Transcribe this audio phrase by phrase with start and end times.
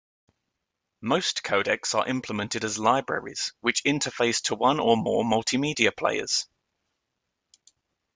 [1.01, 6.47] Most codecs are implemented as libraries which interface to one or more multimedia players.